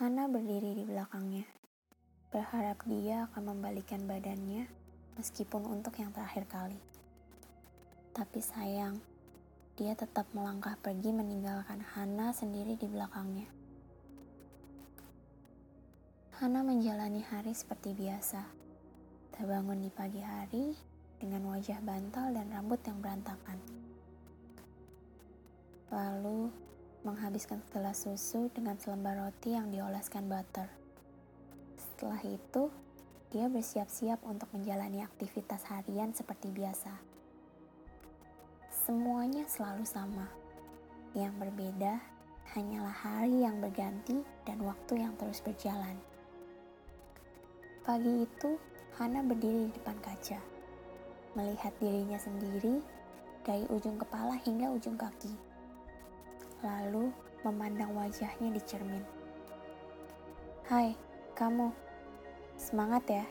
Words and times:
Hana 0.00 0.32
berdiri 0.32 0.80
di 0.80 0.88
belakangnya, 0.88 1.44
berharap 2.32 2.80
dia 2.88 3.28
akan 3.28 3.52
membalikan 3.52 4.00
badannya 4.08 4.64
meskipun 5.20 5.60
untuk 5.68 5.92
yang 6.00 6.08
terakhir 6.08 6.48
kali. 6.48 6.80
Tapi 8.16 8.40
sayang, 8.40 8.96
dia 9.76 9.92
tetap 9.92 10.24
melangkah 10.32 10.72
pergi 10.80 11.12
meninggalkan 11.12 11.84
Hana 11.84 12.32
sendiri 12.32 12.80
di 12.80 12.88
belakangnya. 12.88 13.44
Hana 16.40 16.64
menjalani 16.64 17.20
hari 17.20 17.52
seperti 17.52 17.92
biasa. 17.92 18.40
Terbangun 19.36 19.84
di 19.84 19.92
pagi 19.92 20.24
hari 20.24 20.80
dengan 21.20 21.44
wajah 21.52 21.76
bantal 21.84 22.32
dan 22.32 22.48
rambut 22.48 22.80
yang 22.88 23.04
berantakan. 23.04 23.60
Lalu 25.92 26.69
menghabiskan 27.00 27.64
segelas 27.64 28.04
susu 28.04 28.52
dengan 28.52 28.76
selembar 28.76 29.16
roti 29.16 29.56
yang 29.56 29.72
dioleskan 29.72 30.28
butter. 30.28 30.68
Setelah 31.80 32.20
itu, 32.28 32.68
dia 33.32 33.48
bersiap-siap 33.48 34.20
untuk 34.28 34.52
menjalani 34.52 35.00
aktivitas 35.00 35.64
harian 35.72 36.12
seperti 36.12 36.52
biasa. 36.52 36.92
Semuanya 38.68 39.48
selalu 39.48 39.84
sama. 39.88 40.28
Yang 41.16 41.34
berbeda 41.40 42.04
hanyalah 42.52 42.92
hari 42.92 43.48
yang 43.48 43.64
berganti 43.64 44.20
dan 44.44 44.60
waktu 44.60 45.00
yang 45.00 45.16
terus 45.16 45.40
berjalan. 45.40 45.96
Pagi 47.80 48.28
itu, 48.28 48.60
Hana 49.00 49.24
berdiri 49.24 49.70
di 49.70 49.72
depan 49.72 49.96
kaca, 50.04 50.36
melihat 51.32 51.72
dirinya 51.80 52.20
sendiri 52.20 52.84
dari 53.40 53.64
ujung 53.72 53.96
kepala 53.96 54.36
hingga 54.36 54.68
ujung 54.76 55.00
kaki 55.00 55.49
lalu 56.60 57.08
memandang 57.40 57.96
wajahnya 57.96 58.52
di 58.52 58.60
cermin. 58.64 59.04
Hai, 60.68 60.92
kamu. 61.32 61.72
Semangat 62.60 63.04
ya. 63.08 63.24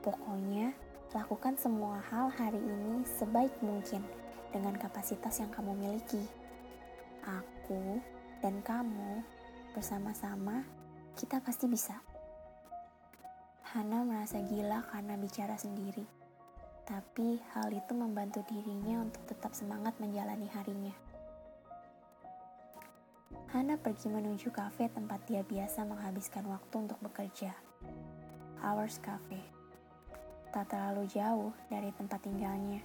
Pokoknya, 0.00 0.70
lakukan 1.10 1.58
semua 1.58 1.98
hal 2.10 2.30
hari 2.30 2.62
ini 2.62 3.02
sebaik 3.02 3.52
mungkin 3.62 4.06
dengan 4.54 4.78
kapasitas 4.78 5.42
yang 5.42 5.50
kamu 5.50 5.74
miliki. 5.74 6.22
Aku 7.26 7.98
dan 8.38 8.62
kamu 8.62 9.24
bersama-sama, 9.74 10.62
kita 11.18 11.42
pasti 11.42 11.66
bisa. 11.66 11.98
Hana 13.74 14.06
merasa 14.06 14.38
gila 14.38 14.86
karena 14.94 15.18
bicara 15.18 15.58
sendiri. 15.58 16.06
Tapi 16.84 17.42
hal 17.56 17.72
itu 17.74 17.96
membantu 17.96 18.44
dirinya 18.46 19.02
untuk 19.02 19.24
tetap 19.26 19.56
semangat 19.56 19.96
menjalani 19.98 20.46
harinya. 20.52 21.13
Hana 23.54 23.78
pergi 23.78 24.10
menuju 24.10 24.50
kafe 24.50 24.90
tempat 24.90 25.30
dia 25.30 25.46
biasa 25.46 25.86
menghabiskan 25.86 26.42
waktu 26.50 26.74
untuk 26.74 26.98
bekerja. 26.98 27.54
Hours 28.58 28.98
Cafe. 28.98 29.38
Tak 30.50 30.74
terlalu 30.74 31.06
jauh 31.06 31.54
dari 31.70 31.94
tempat 31.94 32.18
tinggalnya. 32.26 32.82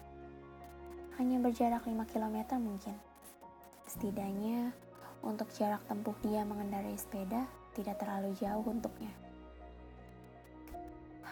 Hanya 1.17 1.41
berjarak 1.41 1.89
5 1.89 2.05
km 2.13 2.61
mungkin. 2.61 2.93
Setidaknya, 3.89 4.69
untuk 5.25 5.49
jarak 5.57 5.81
tempuh 5.89 6.13
dia 6.21 6.45
mengendarai 6.45 6.93
sepeda 7.01 7.49
tidak 7.73 7.97
terlalu 7.97 8.29
jauh 8.37 8.61
untuknya. 8.61 9.09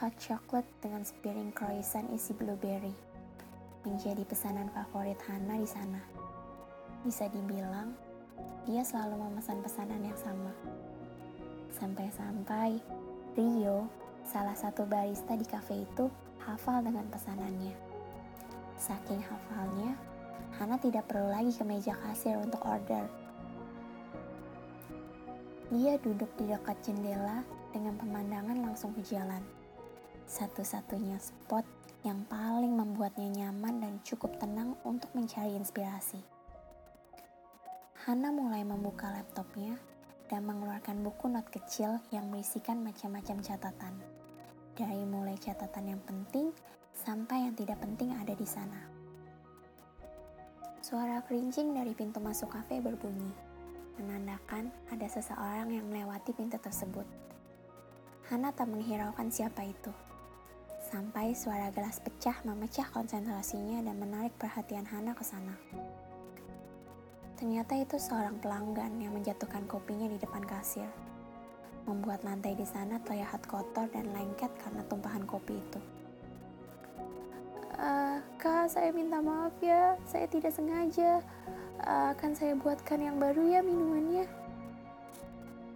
Hot 0.01 0.17
chocolate 0.17 0.81
dengan 0.81 1.05
sepiring 1.05 1.53
croissant 1.53 2.09
isi 2.09 2.33
blueberry 2.33 2.97
menjadi 3.85 4.25
pesanan 4.25 4.73
favorit 4.73 5.21
Hana 5.29 5.61
di 5.61 5.69
sana. 5.69 6.01
Bisa 7.05 7.29
dibilang, 7.29 8.06
dia 8.67 8.83
selalu 8.83 9.15
memesan 9.15 9.63
pesanan 9.63 10.03
yang 10.03 10.19
sama. 10.19 10.51
Sampai-sampai 11.79 12.83
Rio, 13.39 13.87
salah 14.27 14.59
satu 14.59 14.83
barista 14.83 15.39
di 15.39 15.47
kafe 15.47 15.87
itu, 15.87 16.11
hafal 16.43 16.83
dengan 16.83 17.07
pesanannya. 17.07 17.71
Saking 18.75 19.23
hafalnya, 19.23 19.95
Hana 20.57 20.75
tidak 20.81 21.05
perlu 21.07 21.29
lagi 21.29 21.53
ke 21.53 21.61
meja 21.61 21.93
kasir 22.01 22.35
untuk 22.39 22.59
order. 22.65 23.05
Dia 25.69 25.99
duduk 25.99 26.31
di 26.39 26.49
dekat 26.49 26.79
jendela 26.81 27.43
dengan 27.75 27.93
pemandangan 27.99 28.57
langsung 28.65 28.95
ke 28.95 29.03
jalan. 29.05 29.43
Satu-satunya 30.25 31.19
spot 31.21 31.63
yang 32.03 32.23
paling 32.25 32.73
membuatnya 32.73 33.27
nyaman 33.27 33.83
dan 33.83 33.93
cukup 34.01 34.39
tenang 34.39 34.73
untuk 34.87 35.11
mencari 35.13 35.53
inspirasi. 35.55 36.36
Hana 38.07 38.31
mulai 38.31 38.63
membuka 38.63 39.11
laptopnya 39.11 39.75
dan 40.31 40.47
mengeluarkan 40.47 41.03
buku 41.03 41.27
not 41.27 41.43
kecil 41.51 41.99
yang 42.07 42.31
berisikan 42.31 42.79
macam-macam 42.79 43.43
catatan. 43.43 43.99
Dari 44.79 45.03
mulai 45.03 45.35
catatan 45.35 45.91
yang 45.91 45.99
penting 46.07 46.55
sampai 46.95 47.43
yang 47.43 47.51
tidak 47.59 47.83
penting 47.83 48.15
ada 48.15 48.31
di 48.31 48.47
sana. 48.47 48.79
Suara 50.79 51.19
kerincing 51.27 51.75
dari 51.75 51.91
pintu 51.91 52.23
masuk 52.23 52.47
kafe 52.55 52.79
berbunyi, 52.79 53.27
menandakan 53.99 54.71
ada 54.87 55.07
seseorang 55.11 55.67
yang 55.75 55.83
melewati 55.91 56.31
pintu 56.31 56.55
tersebut. 56.63 57.03
Hana 58.31 58.55
tak 58.55 58.71
menghiraukan 58.71 59.27
siapa 59.27 59.67
itu. 59.67 59.91
Sampai 60.79 61.35
suara 61.35 61.75
gelas 61.75 61.99
pecah 61.99 62.39
memecah 62.47 62.87
konsentrasinya 62.87 63.83
dan 63.83 63.99
menarik 63.99 64.31
perhatian 64.39 64.87
Hana 64.87 65.11
ke 65.11 65.27
sana. 65.27 65.59
Ternyata 67.37 67.77
itu 67.77 68.01
seorang 68.01 68.41
pelanggan 68.41 68.97
yang 68.97 69.13
menjatuhkan 69.13 69.69
kopinya 69.69 70.09
di 70.09 70.17
depan 70.17 70.41
kasir. 70.41 70.89
Membuat 71.85 72.25
lantai 72.25 72.57
di 72.57 72.65
sana 72.65 72.97
terlihat 73.05 73.45
kotor 73.45 73.85
dan 73.93 74.09
lengket 74.09 74.49
karena 74.57 74.81
tumpahan 74.89 75.21
kopi 75.23 75.61
itu. 75.61 75.79
Uh, 77.77 78.17
kak, 78.41 78.73
saya 78.73 78.89
minta 78.89 79.21
maaf 79.21 79.53
ya, 79.61 79.93
saya 80.09 80.25
tidak 80.25 80.49
sengaja. 80.49 81.21
Uh, 81.77 82.09
akan 82.17 82.33
saya 82.33 82.57
buatkan 82.57 83.05
yang 83.05 83.21
baru 83.21 83.45
ya 83.45 83.61
minumannya. 83.61 84.25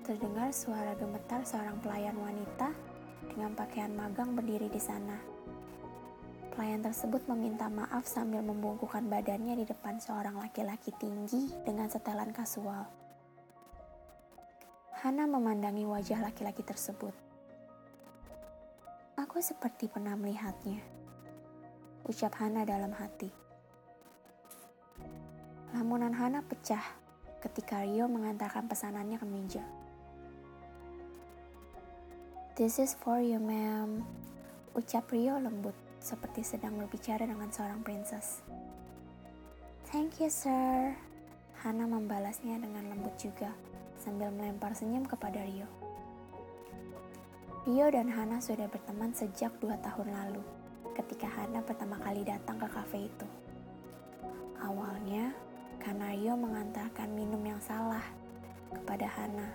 Terdengar 0.02 0.50
suara 0.50 0.98
gemetar 0.98 1.46
seorang 1.46 1.78
pelayan 1.86 2.18
wanita 2.18 2.74
dengan 3.30 3.54
pakaian 3.54 3.94
magang 3.94 4.34
berdiri 4.34 4.66
di 4.66 4.82
sana. 4.82 5.31
Pelayan 6.52 6.84
tersebut 6.84 7.24
meminta 7.32 7.72
maaf 7.72 8.04
sambil 8.04 8.44
membungkukkan 8.44 9.08
badannya 9.08 9.64
di 9.64 9.66
depan 9.72 10.04
seorang 10.04 10.36
laki-laki 10.36 10.92
tinggi 11.00 11.48
dengan 11.64 11.88
setelan 11.88 12.36
kasual. 12.36 12.92
Hana 15.00 15.32
memandangi 15.32 15.88
wajah 15.88 16.20
laki-laki 16.20 16.60
tersebut. 16.60 17.16
Aku 19.16 19.40
seperti 19.40 19.88
pernah 19.88 20.20
melihatnya. 20.20 20.84
Ucap 22.04 22.36
Hana 22.36 22.68
dalam 22.68 22.92
hati. 23.00 23.32
Lamunan 25.72 26.12
Hana 26.12 26.44
pecah 26.44 26.84
ketika 27.40 27.80
Rio 27.88 28.12
mengantarkan 28.12 28.68
pesanannya 28.68 29.16
ke 29.16 29.24
meja. 29.24 29.64
This 32.60 32.76
is 32.76 32.92
for 32.92 33.24
you, 33.24 33.40
ma'am. 33.40 34.04
Ucap 34.76 35.08
Rio 35.16 35.40
lembut 35.40 35.91
seperti 36.02 36.42
sedang 36.42 36.82
berbicara 36.82 37.24
dengan 37.30 37.54
seorang 37.54 37.86
princess. 37.86 38.42
Thank 39.94 40.18
you, 40.18 40.34
sir. 40.34 40.98
Hana 41.62 41.86
membalasnya 41.86 42.58
dengan 42.58 42.90
lembut 42.90 43.14
juga, 43.22 43.54
sambil 44.02 44.34
melempar 44.34 44.74
senyum 44.74 45.06
kepada 45.06 45.46
Rio. 45.46 45.70
Rio 47.70 47.86
dan 47.94 48.10
Hana 48.10 48.42
sudah 48.42 48.66
berteman 48.66 49.14
sejak 49.14 49.54
dua 49.62 49.78
tahun 49.86 50.10
lalu, 50.10 50.42
ketika 50.98 51.30
Hana 51.30 51.62
pertama 51.62 52.02
kali 52.02 52.26
datang 52.26 52.58
ke 52.58 52.66
kafe 52.66 53.06
itu. 53.06 53.28
Awalnya, 54.58 55.38
karena 55.78 56.18
Rio 56.18 56.34
mengantarkan 56.34 57.14
minum 57.14 57.46
yang 57.46 57.62
salah 57.62 58.02
kepada 58.74 59.06
Hana. 59.06 59.50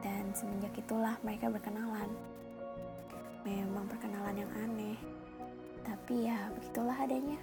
Dan 0.00 0.32
semenjak 0.32 0.72
itulah 0.80 1.20
mereka 1.20 1.52
berkenalan. 1.52 2.08
Memang 3.40 3.88
perkenalan 3.88 4.44
yang 4.44 4.52
aneh, 4.52 5.00
tapi 5.80 6.28
ya 6.28 6.52
begitulah 6.52 6.92
adanya. 6.92 7.40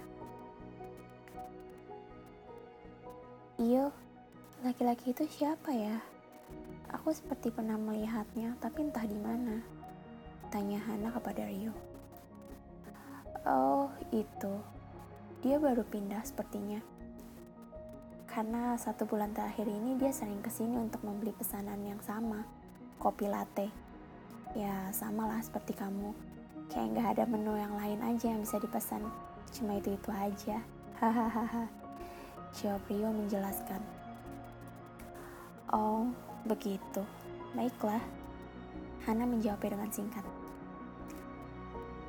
Iyo, 3.58 3.90
laki-laki 4.62 5.10
itu 5.10 5.26
siapa 5.26 5.74
ya? 5.74 5.98
Aku 6.94 7.10
seperti 7.10 7.50
pernah 7.50 7.74
melihatnya, 7.74 8.54
tapi 8.62 8.86
entah 8.86 9.02
di 9.02 9.18
mana. 9.18 9.58
Tanya 10.54 10.78
Hana 10.86 11.10
kepada 11.10 11.42
Rio. 11.50 11.74
Oh, 13.42 13.90
itu. 14.14 14.54
Dia 15.42 15.58
baru 15.58 15.82
pindah 15.82 16.22
sepertinya. 16.22 16.78
Karena 18.30 18.78
satu 18.78 19.02
bulan 19.02 19.34
terakhir 19.34 19.66
ini 19.66 19.98
dia 19.98 20.14
sering 20.14 20.38
ke 20.38 20.48
sini 20.48 20.78
untuk 20.78 21.02
membeli 21.02 21.34
pesanan 21.34 21.82
yang 21.82 21.98
sama, 22.06 22.46
kopi 23.02 23.26
latte 23.26 23.87
ya 24.54 24.88
sama 24.94 25.28
lah 25.28 25.40
seperti 25.42 25.74
kamu. 25.76 26.14
Kayak 26.68 26.88
nggak 26.94 27.08
ada 27.16 27.24
menu 27.28 27.56
yang 27.56 27.74
lain 27.76 28.00
aja 28.04 28.32
yang 28.32 28.40
bisa 28.44 28.60
dipesan. 28.60 29.04
Cuma 29.52 29.80
itu 29.80 29.96
itu 29.96 30.10
aja. 30.12 30.60
Hahaha. 31.00 31.64
Jawab 32.56 32.84
Rio 32.88 33.08
menjelaskan. 33.12 33.80
Oh 35.72 36.08
begitu. 36.48 37.04
Baiklah, 37.56 38.00
Hana 39.08 39.24
menjawabnya 39.24 39.76
dengan 39.76 39.90
singkat. 39.92 40.24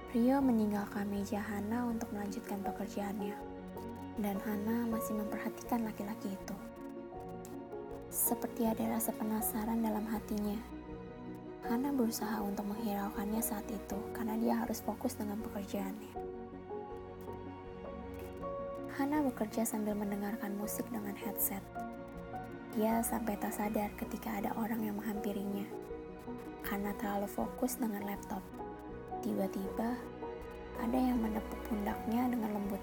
Rio 0.10 0.42
meninggalkan 0.42 1.06
meja 1.06 1.38
Hana 1.38 1.86
untuk 1.86 2.10
melanjutkan 2.10 2.60
pekerjaannya, 2.66 3.38
dan 4.20 4.36
Hana 4.42 4.90
masih 4.90 5.16
memperhatikan 5.22 5.86
laki-laki 5.86 6.34
itu. 6.34 6.56
Seperti 8.10 8.66
ada 8.66 8.98
rasa 8.98 9.14
penasaran 9.14 9.86
dalam 9.86 10.02
hatinya. 10.10 10.49
Hana 11.70 11.94
berusaha 11.94 12.42
untuk 12.42 12.66
menghiraukannya 12.66 13.46
saat 13.46 13.62
itu 13.70 13.94
karena 14.18 14.34
dia 14.42 14.58
harus 14.58 14.82
fokus 14.82 15.14
dengan 15.14 15.38
pekerjaannya. 15.38 16.18
Hana 18.98 19.22
bekerja 19.30 19.70
sambil 19.70 19.94
mendengarkan 19.94 20.58
musik 20.58 20.90
dengan 20.90 21.14
headset. 21.14 21.62
Dia 22.74 23.06
sampai 23.06 23.38
tak 23.38 23.54
sadar 23.54 23.94
ketika 24.02 24.42
ada 24.42 24.50
orang 24.58 24.82
yang 24.82 24.98
menghampirinya 24.98 25.70
karena 26.66 26.90
terlalu 26.98 27.30
fokus 27.30 27.78
dengan 27.78 28.02
laptop. 28.02 28.42
Tiba-tiba, 29.22 29.94
ada 30.82 30.98
yang 30.98 31.22
menepuk 31.22 31.62
pundaknya 31.70 32.34
dengan 32.34 32.50
lembut. 32.50 32.82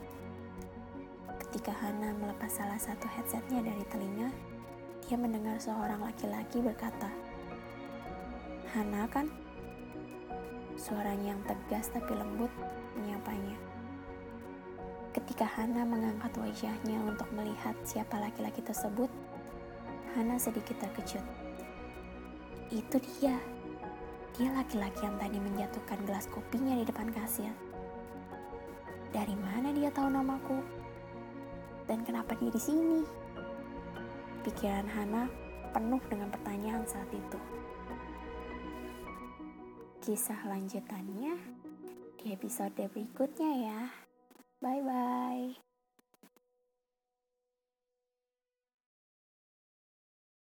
Ketika 1.43 1.75
Hana 1.75 2.15
melepas 2.23 2.55
salah 2.55 2.79
satu 2.79 3.11
headsetnya 3.19 3.67
dari 3.67 3.83
telinga, 3.91 4.31
dia 5.11 5.19
mendengar 5.19 5.59
seorang 5.59 6.07
laki-laki 6.07 6.63
berkata, 6.63 7.26
Hana 8.77 9.09
kan? 9.09 9.25
Suaranya 10.77 11.33
yang 11.33 11.41
tegas 11.49 11.89
tapi 11.89 12.13
lembut 12.13 12.53
menyapanya. 12.93 13.57
Ketika 15.17 15.49
Hana 15.49 15.81
mengangkat 15.81 16.29
wajahnya 16.37 17.01
untuk 17.01 17.25
melihat 17.33 17.73
siapa 17.89 18.21
laki-laki 18.21 18.61
tersebut, 18.61 19.09
Hana 20.13 20.37
sedikit 20.37 20.77
terkejut. 20.77 21.25
Itu 22.69 23.01
dia. 23.01 23.41
Dia 24.37 24.53
laki-laki 24.53 25.09
yang 25.09 25.17
tadi 25.17 25.41
menjatuhkan 25.41 26.05
gelas 26.05 26.29
kopinya 26.29 26.77
di 26.77 26.85
depan 26.85 27.09
kasir. 27.17 27.57
Dari 29.09 29.33
mana 29.41 29.73
dia 29.73 29.89
tahu 29.89 30.13
namaku? 30.13 30.61
Dan 31.89 32.05
kenapa 32.05 32.37
dia 32.37 32.53
di 32.53 32.61
sini? 32.61 33.01
Pikiran 34.45 34.85
Hana 34.85 35.33
penuh 35.73 36.05
dengan 36.13 36.29
pertanyaan 36.29 36.85
saat 36.85 37.09
itu. 37.09 37.56
Kisah 40.07 40.47
lanjutannya 40.47 41.35
di 42.15 42.31
episode 42.31 42.79
berikutnya 42.79 43.51
ya. 43.59 43.81
Bye 44.63 44.79
bye. 44.87 45.66